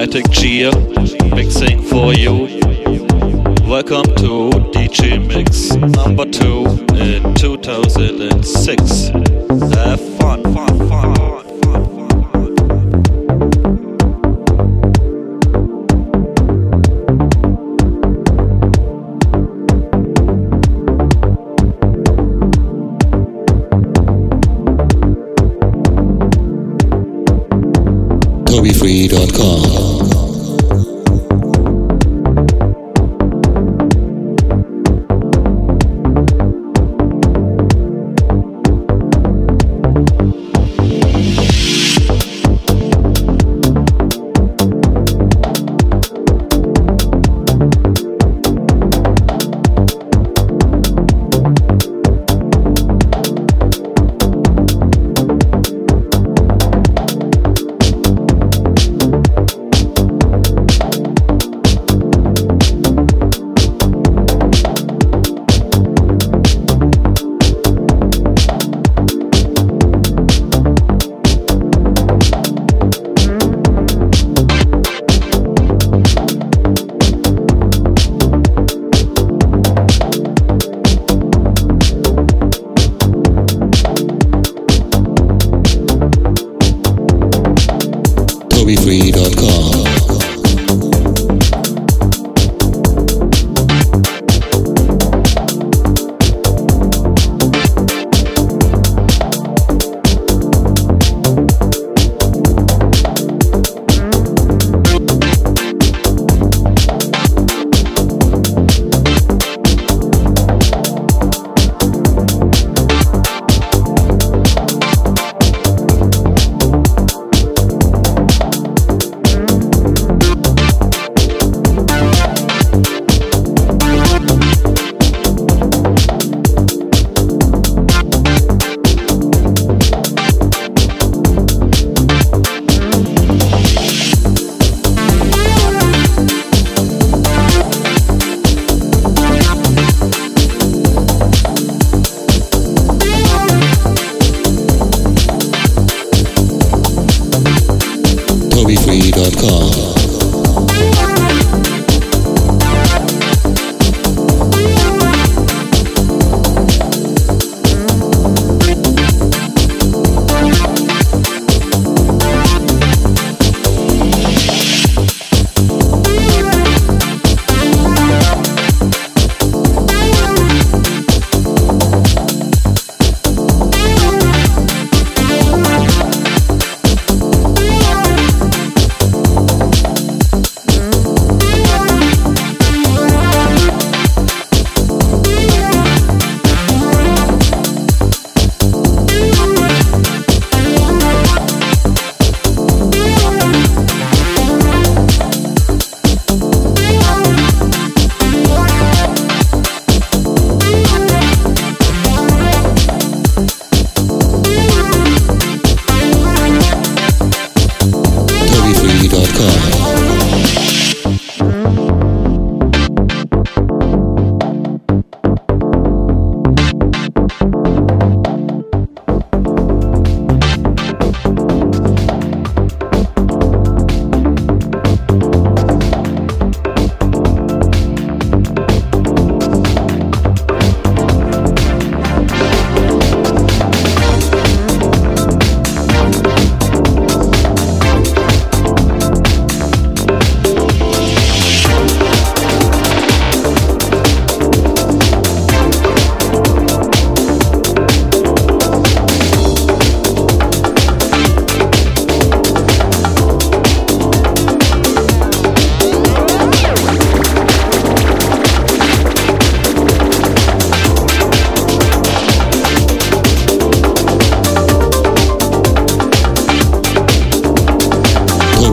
Automatic 0.00 0.30
Gear 0.32 0.72
mixing 1.34 1.82
for 1.82 2.14
you. 2.14 2.48
Welcome 3.68 4.04
to 4.16 4.48
DJ 4.72 5.20
Mix 5.28 5.74
number 5.74 6.24
2 6.24 6.86
in 6.96 7.34
2006. 7.34 9.08
Have 9.74 10.00
fun, 10.16 10.42
fun, 10.54 10.88
fun. 10.88 11.10
TobyFree.com. 28.46 29.99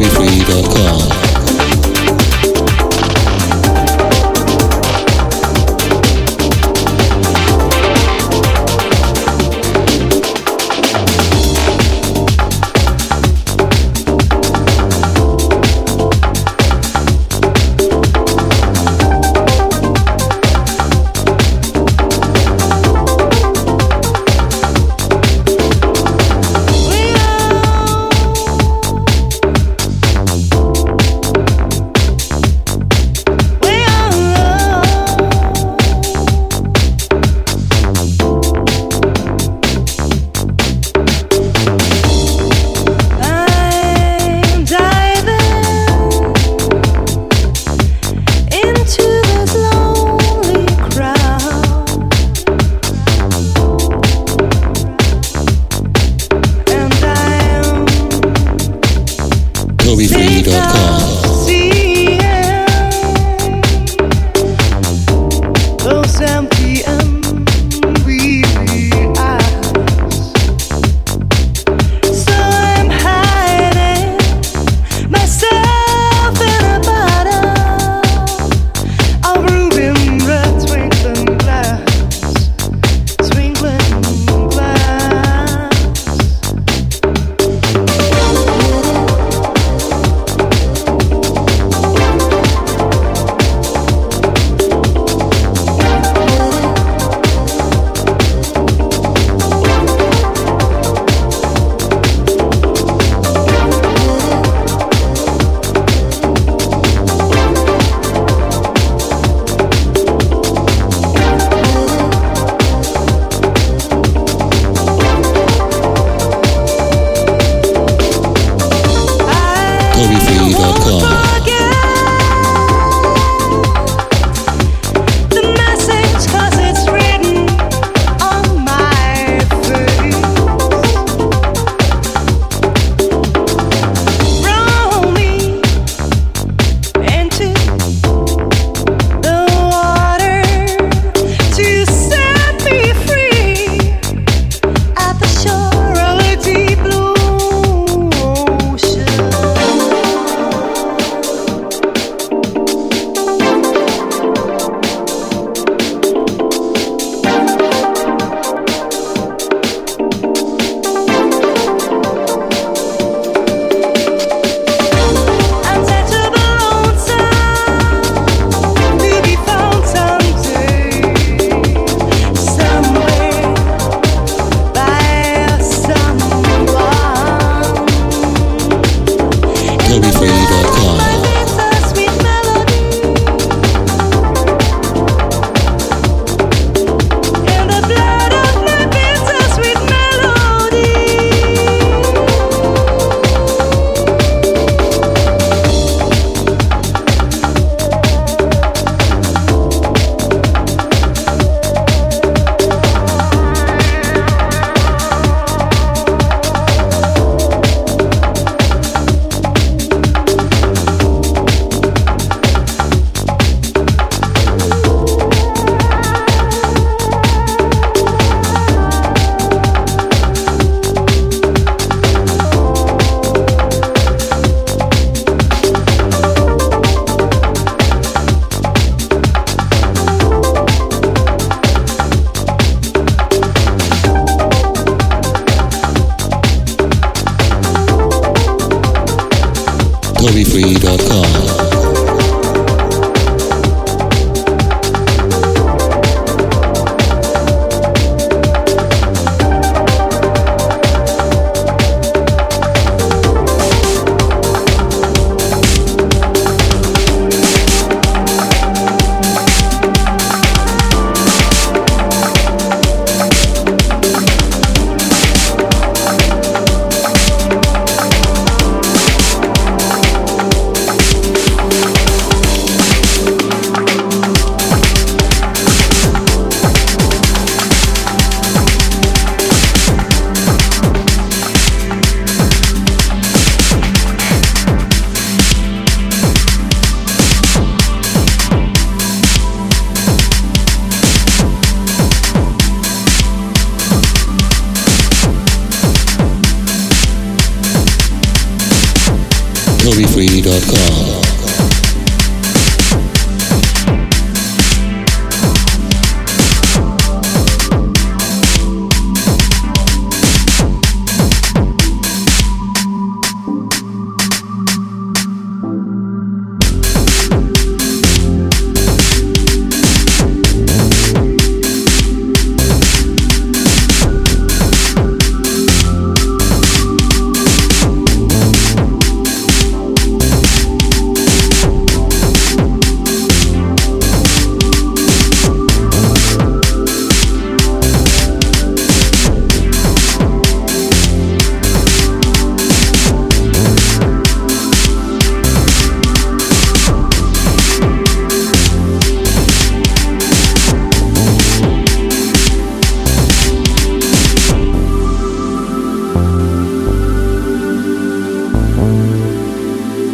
MusicMeFree.com. 0.08 1.27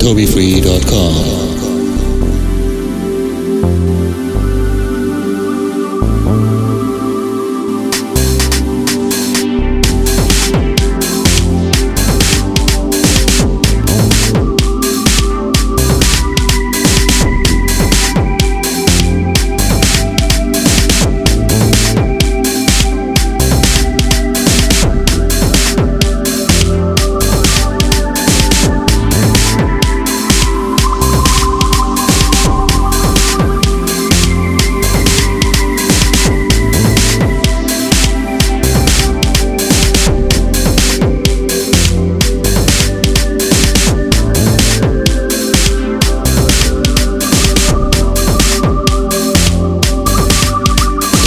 TobyFree.com. 0.03 1.42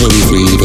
We. 0.09 0.47
free. 0.47 0.56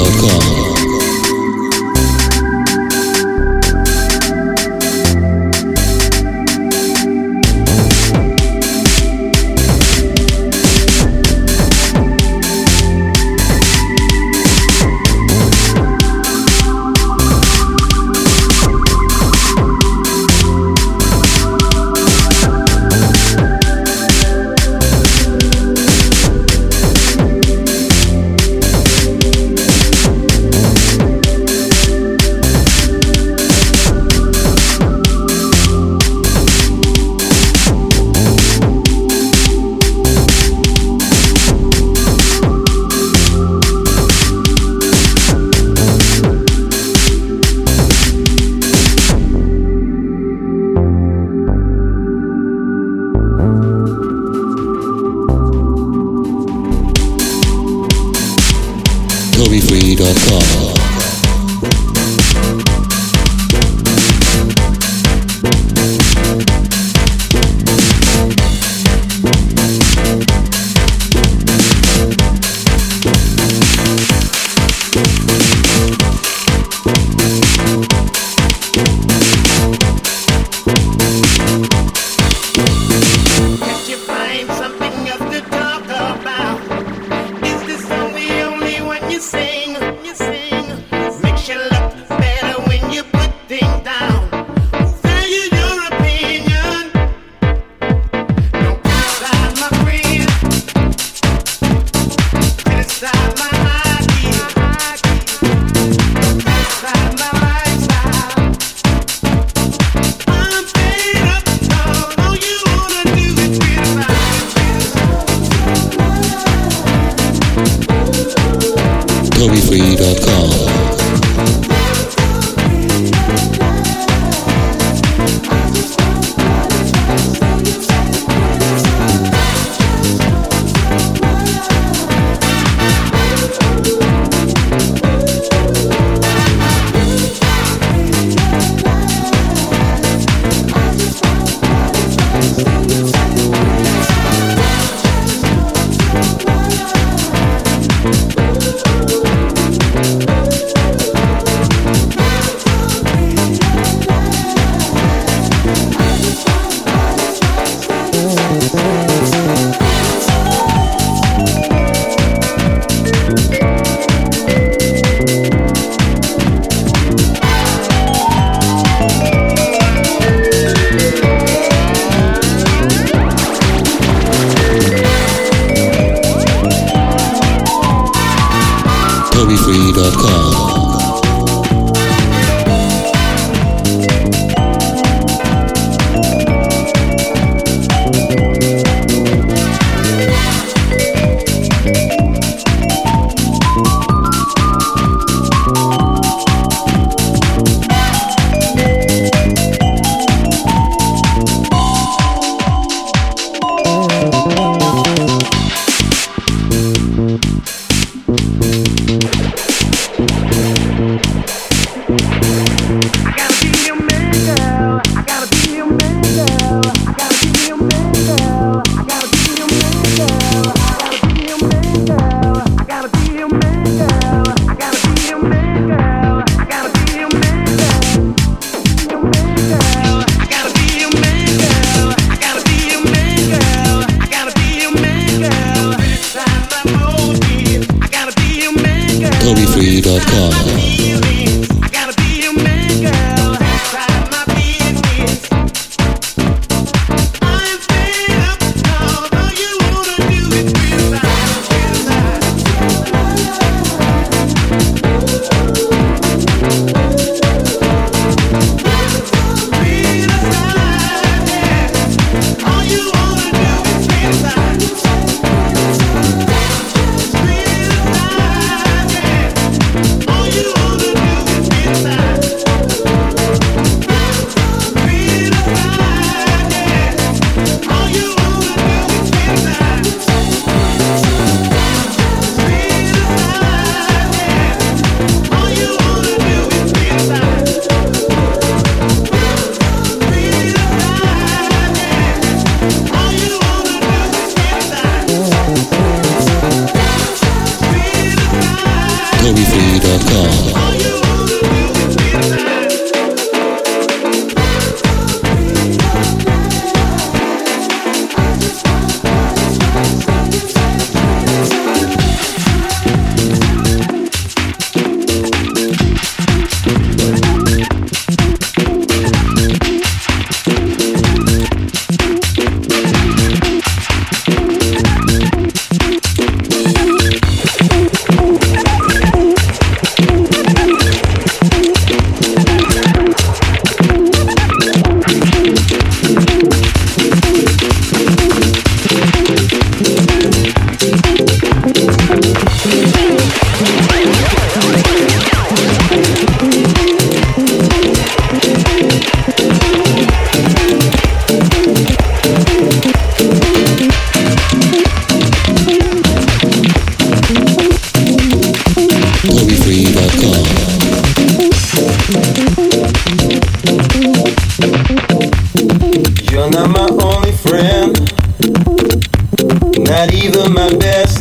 do 370.63 370.73
my 370.73 370.95
best. 370.97 371.40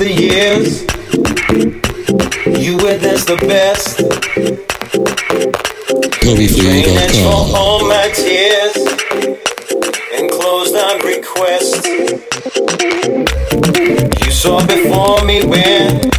the 0.00 0.12
years. 0.14 0.80
You 2.58 2.76
witnessed 2.78 3.26
the 3.26 3.36
best. 3.36 3.98
Drainage 6.22 7.20
for 7.22 7.44
all 7.54 7.86
my 7.86 8.08
tears 8.14 8.76
and 10.14 10.30
closed 10.30 10.74
on 10.74 11.00
request. 11.04 11.84
You 14.24 14.30
saw 14.30 14.66
before 14.66 15.22
me 15.22 15.44
when. 15.44 16.10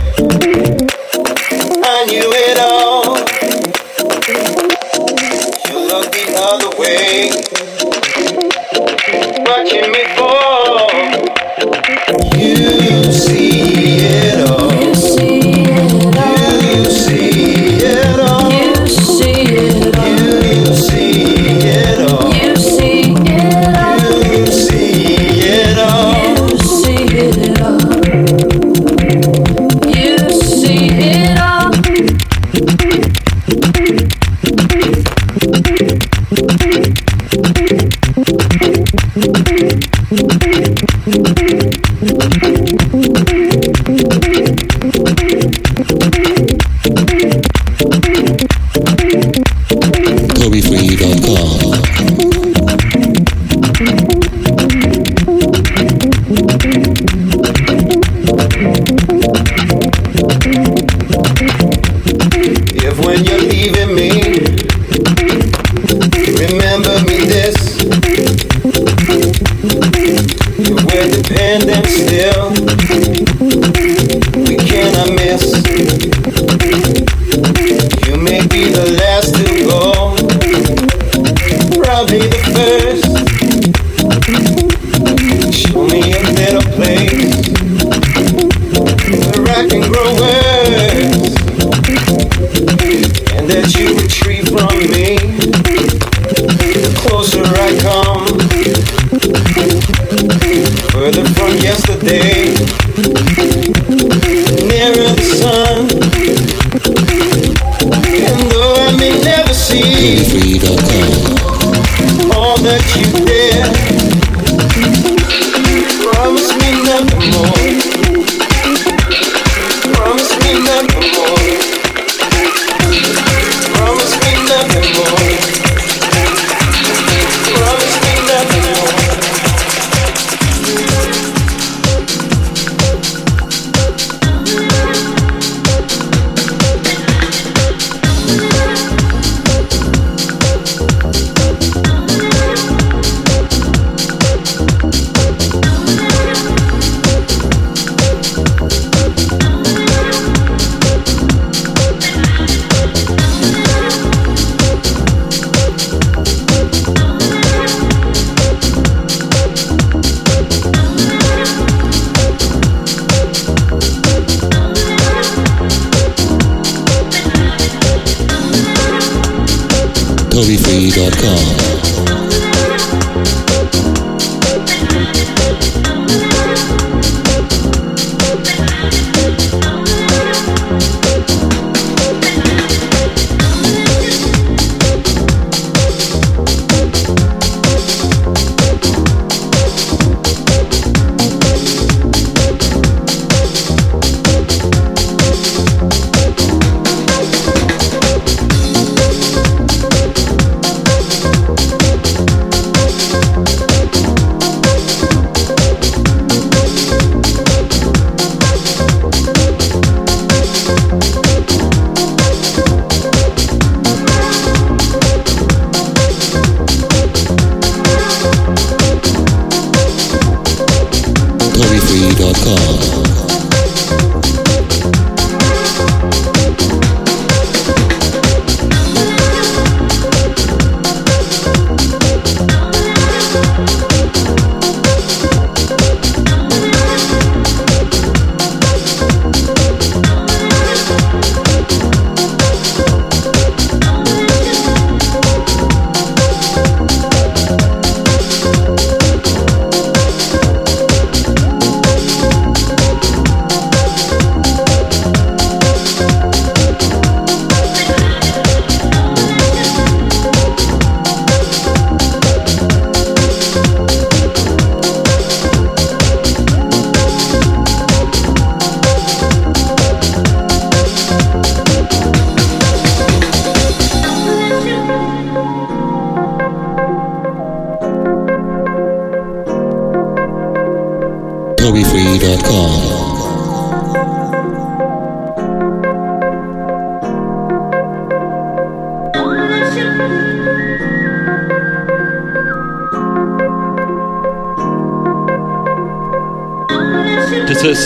Independent 71.03 71.87
still. 71.87 73.40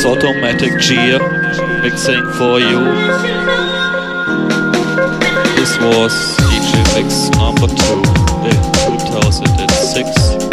Automatic 0.05 0.79
Gear 0.79 1.19
mixing 1.81 2.23
for 2.33 2.59
you. 2.59 2.79
This 5.55 5.77
was 5.79 6.13
DJ 6.47 6.71
Mix 6.95 7.29
number 7.31 7.67
2 7.67 7.75
in 8.45 8.99
2006. 8.99 10.44